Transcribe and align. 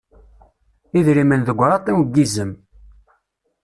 Idrimen 0.99 1.41
deg 1.47 1.57
uṛaṭiw 1.63 1.97
n 2.05 2.09
yizem. 2.13 2.51